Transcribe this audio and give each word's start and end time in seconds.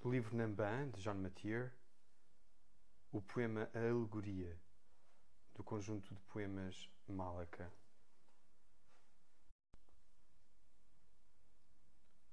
Do 0.00 0.10
livro 0.10 0.34
Namban, 0.34 0.88
de 0.92 1.02
John 1.02 1.16
Mathieu, 1.16 1.70
o 3.12 3.20
poema 3.20 3.68
A 3.74 3.80
Alegoria, 3.80 4.58
do 5.54 5.62
conjunto 5.62 6.14
de 6.14 6.20
poemas 6.22 6.88
Malaca. 7.06 7.70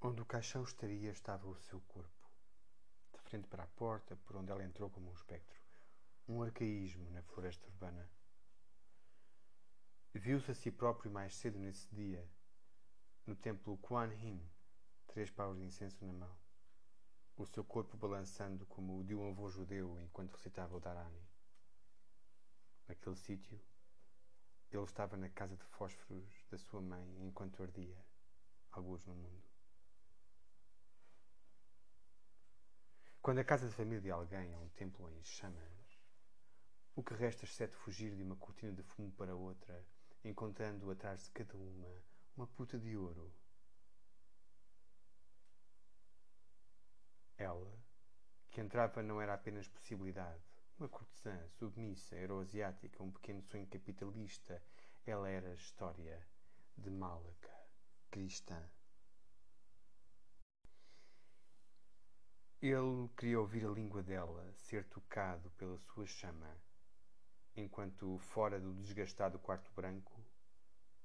Onde 0.00 0.22
o 0.22 0.24
caixão 0.24 0.62
estaria 0.62 1.10
estava 1.10 1.48
o 1.48 1.56
seu 1.56 1.80
corpo, 1.88 2.30
de 3.12 3.18
frente 3.22 3.48
para 3.48 3.64
a 3.64 3.68
porta, 3.74 4.14
por 4.14 4.36
onde 4.36 4.52
ela 4.52 4.62
entrou 4.62 4.88
como 4.88 5.10
um 5.10 5.14
espectro, 5.14 5.60
um 6.28 6.44
arcaísmo 6.44 7.10
na 7.10 7.22
floresta 7.24 7.66
urbana. 7.66 8.08
Viu-se 10.14 10.52
a 10.52 10.54
si 10.54 10.70
próprio 10.70 11.10
mais 11.10 11.34
cedo 11.34 11.58
nesse 11.58 11.92
dia, 11.92 12.30
no 13.26 13.34
templo 13.34 13.76
Kuan 13.78 14.14
Yin, 14.14 14.40
três 15.08 15.32
paus 15.32 15.58
de 15.58 15.64
incenso 15.64 16.04
na 16.04 16.12
mão, 16.12 16.45
o 17.36 17.46
seu 17.46 17.64
corpo 17.64 17.96
balançando 17.96 18.64
como 18.66 18.98
o 18.98 19.04
de 19.04 19.14
um 19.14 19.28
avô 19.28 19.48
judeu 19.48 19.98
enquanto 20.00 20.32
recitava 20.32 20.76
o 20.76 20.80
Dharani. 20.80 21.22
Naquele 22.88 23.16
sítio, 23.16 23.60
ele 24.70 24.82
estava 24.82 25.16
na 25.16 25.28
casa 25.28 25.56
de 25.56 25.64
fósforos 25.64 26.44
da 26.50 26.58
sua 26.58 26.80
mãe 26.80 27.06
enquanto 27.24 27.62
ardia, 27.62 27.98
alguns 28.72 29.04
no 29.06 29.14
mundo. 29.14 29.42
Quando 33.20 33.38
a 33.38 33.44
casa 33.44 33.68
de 33.68 33.74
família 33.74 34.00
de 34.00 34.10
alguém 34.10 34.52
é 34.52 34.58
um 34.58 34.68
templo 34.70 35.10
em 35.10 35.24
chamas, 35.24 36.00
o 36.94 37.02
que 37.02 37.14
resta 37.14 37.44
exceto 37.44 37.76
fugir 37.78 38.14
de 38.14 38.22
uma 38.22 38.36
cortina 38.36 38.72
de 38.72 38.82
fumo 38.82 39.10
para 39.12 39.34
outra, 39.34 39.84
encontrando 40.24 40.90
atrás 40.90 41.24
de 41.24 41.30
cada 41.32 41.56
uma 41.56 42.02
uma 42.36 42.46
puta 42.46 42.78
de 42.78 42.94
ouro. 42.94 43.32
Ela, 47.38 47.72
que 48.50 48.55
entrava 48.66 49.00
não 49.00 49.22
era 49.22 49.34
apenas 49.34 49.68
possibilidade, 49.68 50.42
uma 50.76 50.88
cortesã 50.88 51.38
submissa, 51.50 52.16
euroasiática, 52.16 53.00
um 53.00 53.12
pequeno 53.12 53.40
sonho 53.44 53.64
capitalista, 53.68 54.60
ela 55.06 55.28
era 55.30 55.54
história 55.54 56.20
de 56.76 56.90
Málaca, 56.90 57.54
cristã. 58.10 58.60
Ele 62.60 63.08
queria 63.16 63.38
ouvir 63.38 63.64
a 63.64 63.70
língua 63.70 64.02
dela 64.02 64.52
ser 64.54 64.84
tocado 64.86 65.48
pela 65.50 65.78
sua 65.78 66.04
chama, 66.04 66.56
enquanto 67.54 68.18
fora 68.18 68.58
do 68.58 68.74
desgastado 68.74 69.38
quarto 69.38 69.70
branco 69.76 70.20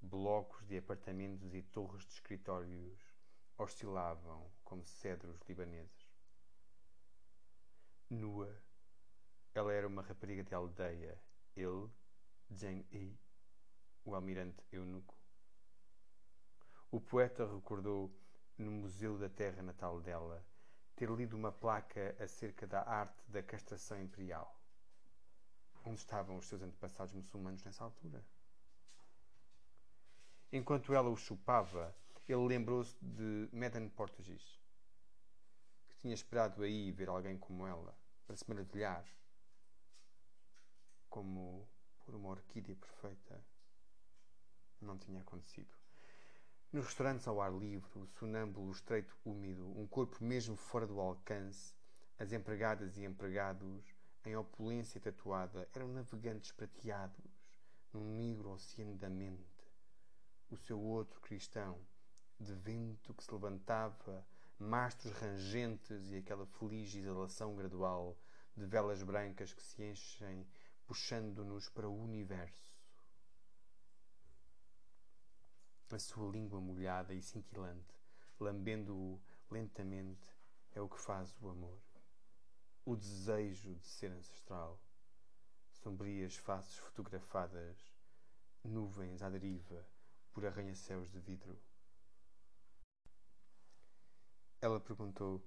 blocos 0.00 0.64
de 0.68 0.78
apartamentos 0.78 1.52
e 1.52 1.62
torres 1.62 2.04
de 2.06 2.12
escritórios 2.12 3.00
oscilavam 3.58 4.48
como 4.62 4.86
cedros 4.86 5.40
libaneses. 5.48 6.07
Nua, 8.10 8.50
ela 9.54 9.70
era 9.70 9.86
uma 9.86 10.00
rapariga 10.00 10.42
de 10.42 10.54
aldeia, 10.54 11.20
ele, 11.54 11.90
Jane 12.50 12.86
E, 12.90 13.14
o 14.02 14.14
almirante 14.14 14.64
eunuco. 14.72 15.14
O 16.90 16.98
poeta 16.98 17.44
recordou, 17.44 18.10
no 18.56 18.70
Museu 18.70 19.18
da 19.18 19.28
Terra 19.28 19.62
Natal 19.62 20.00
dela, 20.00 20.42
ter 20.96 21.10
lido 21.10 21.36
uma 21.36 21.52
placa 21.52 22.16
acerca 22.18 22.66
da 22.66 22.80
arte 22.82 23.22
da 23.28 23.42
castração 23.42 24.00
imperial. 24.00 24.58
Onde 25.84 26.00
estavam 26.00 26.38
os 26.38 26.46
seus 26.46 26.62
antepassados 26.62 27.12
muçulmanos 27.12 27.62
nessa 27.62 27.84
altura? 27.84 28.24
Enquanto 30.50 30.94
ela 30.94 31.10
o 31.10 31.16
chupava, 31.16 31.94
ele 32.26 32.46
lembrou-se 32.46 32.96
de 33.02 33.50
Madame 33.52 33.90
Portugis, 33.90 34.58
tinha 36.00 36.14
esperado 36.14 36.62
aí 36.62 36.90
ver 36.92 37.08
alguém 37.08 37.36
como 37.36 37.66
ela, 37.66 37.96
para 38.26 38.36
se 38.36 38.48
maravilhar, 38.48 39.04
como 41.08 41.68
por 42.04 42.14
uma 42.14 42.30
orquídea 42.30 42.76
perfeita. 42.76 43.44
Não 44.80 44.96
tinha 44.96 45.20
acontecido. 45.20 45.74
Nos 46.72 46.86
restaurantes 46.86 47.26
ao 47.26 47.40
ar 47.40 47.52
livre, 47.52 47.98
o 47.98 48.06
sonâmbulo 48.06 48.70
estreito 48.70 49.16
úmido, 49.24 49.66
um 49.78 49.86
corpo 49.86 50.22
mesmo 50.22 50.56
fora 50.56 50.86
do 50.86 51.00
alcance, 51.00 51.74
as 52.18 52.32
empregadas 52.32 52.96
e 52.96 53.04
empregados, 53.04 53.82
em 54.24 54.36
opulência 54.36 55.00
tatuada, 55.00 55.68
eram 55.74 55.88
navegantes 55.88 56.52
prateados 56.52 57.24
num 57.92 58.16
negro 58.16 58.50
oceano 58.50 58.96
da 58.96 59.08
mente 59.08 59.58
o 60.50 60.56
seu 60.56 60.80
outro 60.80 61.20
cristão, 61.20 61.78
de 62.40 62.54
vento 62.54 63.12
que 63.12 63.22
se 63.22 63.32
levantava, 63.32 64.26
mastros 64.58 65.12
rangentes 65.12 66.10
e 66.10 66.16
aquela 66.16 66.44
feliz 66.46 66.94
exalação 66.94 67.54
gradual 67.54 68.18
de 68.56 68.66
velas 68.66 69.02
brancas 69.04 69.52
que 69.52 69.62
se 69.62 69.84
enchem, 69.84 70.44
puxando-nos 70.84 71.68
para 71.68 71.88
o 71.88 71.96
universo. 71.96 72.76
A 75.90 75.98
sua 75.98 76.30
língua 76.30 76.60
molhada 76.60 77.14
e 77.14 77.22
cintilante, 77.22 77.94
lambendo-o 78.40 79.20
lentamente, 79.50 80.26
é 80.74 80.80
o 80.80 80.88
que 80.88 81.00
faz 81.00 81.34
o 81.40 81.48
amor. 81.48 81.80
O 82.84 82.96
desejo 82.96 83.74
de 83.76 83.86
ser 83.86 84.10
ancestral. 84.10 84.80
Sombrias 85.70 86.36
faces 86.36 86.76
fotografadas, 86.78 87.76
nuvens 88.64 89.22
à 89.22 89.30
deriva, 89.30 89.86
por 90.32 90.44
arranha-céus 90.44 91.10
de 91.10 91.20
vidro. 91.20 91.58
Ela 94.60 94.80
perguntou: 94.80 95.40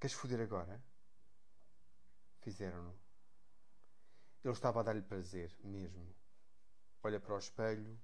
Queres 0.00 0.16
foder 0.16 0.40
agora? 0.40 0.82
Fizeram-no. 2.40 2.92
Ele 4.42 4.52
estava 4.52 4.80
a 4.80 4.82
dar-lhe 4.82 5.02
prazer, 5.02 5.56
mesmo. 5.62 6.12
Olha 7.02 7.20
para 7.20 7.34
o 7.34 7.38
espelho, 7.38 7.96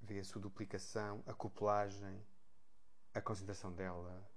vê 0.00 0.18
a 0.18 0.24
sua 0.24 0.40
duplicação, 0.40 1.22
a 1.26 1.30
acoplagem, 1.30 2.26
a 3.14 3.20
concentração 3.20 3.72
dela. 3.72 4.28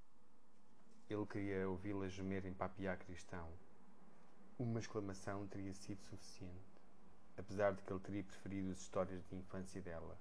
Ele 1.10 1.26
queria 1.26 1.68
ouvi-la 1.68 2.08
gemer 2.08 2.46
em 2.46 2.54
papiá 2.54 2.96
cristão. 2.96 3.52
Uma 4.60 4.80
exclamação 4.80 5.48
teria 5.48 5.74
sido 5.74 6.04
suficiente, 6.04 6.84
apesar 7.36 7.74
de 7.74 7.82
que 7.82 7.92
ele 7.92 8.00
teria 8.00 8.24
preferido 8.24 8.72
as 8.72 8.80
histórias 8.80 9.26
de 9.28 9.36
infância 9.36 9.82
dela. 9.82 10.20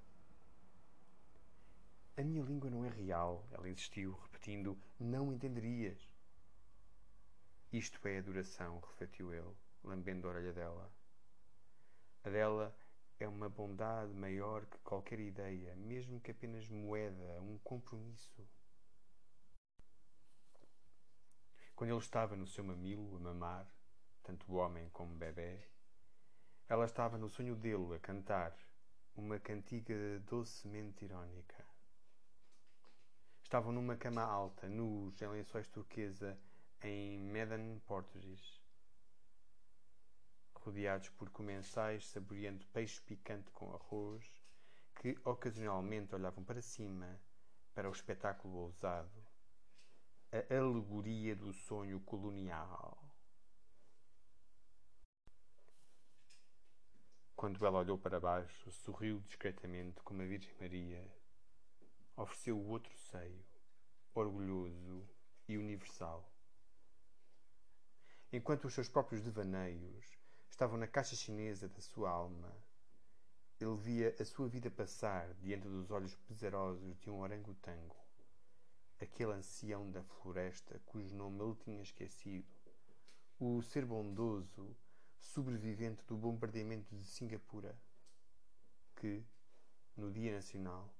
A 2.19 2.25
minha 2.25 2.43
língua 2.43 2.71
não 2.71 2.83
é 2.83 2.89
real, 2.89 3.47
ela 3.53 3.69
insistiu, 3.69 4.13
repetindo: 4.23 4.79
Não 4.99 5.31
entenderias. 5.31 6.01
Isto 7.71 8.09
é 8.09 8.17
adoração, 8.17 8.81
refletiu 8.81 9.35
ele, 9.35 9.55
lambendo 9.85 10.27
a 10.27 10.31
orelha 10.31 10.55
dela. 10.55 10.91
A 12.25 12.31
dela 12.31 12.75
é 13.21 13.29
uma 13.29 13.51
bondade 13.51 14.15
maior 14.15 14.65
que 14.65 14.79
qualquer 14.79 15.21
ideia, 15.21 15.77
mesmo 15.77 16.19
que 16.19 16.31
apenas 16.31 16.67
moeda, 16.71 17.39
um 17.43 17.59
compromisso. 17.59 18.49
Quando 21.75 21.91
ele 21.91 21.99
estava 21.99 22.35
no 22.35 22.47
seu 22.47 22.65
mamilo 22.65 23.15
a 23.17 23.21
mamar, 23.21 23.71
tanto 24.23 24.51
o 24.51 24.57
homem 24.57 24.89
como 24.89 25.13
o 25.13 25.19
bebê, 25.19 25.69
ela 26.67 26.87
estava 26.87 27.19
no 27.19 27.29
sonho 27.29 27.55
dele 27.55 27.95
a 27.95 27.99
cantar 27.99 28.57
uma 29.15 29.39
cantiga 29.39 29.95
docemente 30.21 31.05
irónica. 31.05 31.76
Estavam 33.47 33.71
numa 33.71 33.95
cama 33.95 34.23
alta, 34.23 34.69
nus, 34.69 35.23
em 35.23 35.29
lençóis 35.29 35.69
turquesa, 35.69 36.37
em 36.83 37.21
Medan, 37.21 37.79
Português. 37.87 38.61
Rodeados 40.53 41.11
por 41.11 41.31
comensais, 41.31 42.09
saboreando 42.09 42.67
peixe 42.73 43.01
picante 43.03 43.49
com 43.53 43.73
arroz, 43.73 44.29
que 44.97 45.17
ocasionalmente 45.25 46.13
olhavam 46.13 46.43
para 46.43 46.61
cima, 46.61 47.21
para 47.73 47.89
o 47.89 47.93
espetáculo 47.93 48.57
ousado. 48.57 49.25
A 50.33 50.53
alegoria 50.53 51.37
do 51.37 51.53
sonho 51.53 52.01
colonial. 52.01 52.99
Quando 57.37 57.65
ela 57.65 57.79
olhou 57.79 57.97
para 57.97 58.19
baixo, 58.19 58.73
sorriu 58.73 59.21
discretamente 59.21 60.03
como 60.03 60.21
a 60.21 60.25
Virgem 60.25 60.53
Maria 60.61 61.26
ofereceu 62.17 62.57
o 62.57 62.69
outro 62.69 62.97
seio, 62.97 63.45
orgulhoso 64.15 65.07
e 65.47 65.59
universal. 65.59 66.27
Enquanto 68.33 68.65
os 68.65 68.75
seus 68.75 68.89
próprios 68.89 69.23
devaneios 69.23 70.07
estavam 70.49 70.79
na 70.79 70.87
caixa 70.87 71.15
chinesa 71.15 71.69
da 71.69 71.81
sua 71.81 72.11
alma, 72.11 72.53
ele 73.61 73.77
via 73.77 74.15
a 74.19 74.25
sua 74.25 74.49
vida 74.49 74.71
passar 74.71 75.33
diante 75.35 75.69
dos 75.69 75.91
olhos 75.91 76.15
pesarosos 76.15 76.99
de 77.01 77.11
um 77.11 77.21
orangotango, 77.21 77.97
aquele 79.01 79.33
ancião 79.33 79.91
da 79.91 80.03
floresta 80.03 80.81
cujo 80.87 81.15
nome 81.15 81.43
ele 81.43 81.55
tinha 81.57 81.83
esquecido, 81.83 82.49
o 83.39 83.61
ser 83.61 83.85
bondoso, 83.85 84.75
sobrevivente 85.19 86.03
do 86.07 86.17
bombardeamento 86.17 86.97
de 86.97 87.05
Singapura, 87.05 87.79
que, 88.97 89.23
no 89.95 90.11
Dia 90.11 90.35
Nacional, 90.35 90.96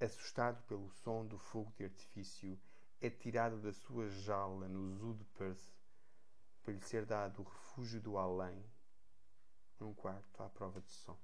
assustado 0.00 0.62
pelo 0.66 0.90
som 0.90 1.26
do 1.26 1.38
fogo 1.38 1.72
de 1.76 1.84
artifício, 1.84 2.58
é 3.00 3.10
tirado 3.10 3.58
da 3.60 3.72
sua 3.72 4.08
jaula 4.08 4.68
no 4.68 4.90
zoo 4.94 5.14
de 5.14 5.24
Perth 5.24 5.72
para 6.62 6.72
lhe 6.74 6.80
ser 6.80 7.06
dado 7.06 7.40
o 7.40 7.44
refúgio 7.44 8.00
do 8.00 8.18
além, 8.18 8.64
num 9.78 9.94
quarto 9.94 10.42
à 10.42 10.48
prova 10.48 10.80
de 10.80 10.90
som. 10.90 11.16